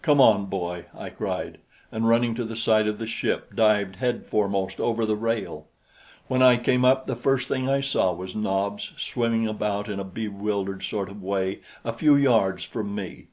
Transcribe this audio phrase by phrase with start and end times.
[0.00, 1.58] "Come on, boy!" I cried,
[1.90, 5.66] and running to the side of the ship, dived headforemost over the rail.
[6.28, 10.04] When I came up, the first thing I saw was Nobs swimming about in a
[10.04, 13.26] bewildered sort of way a few yards from me.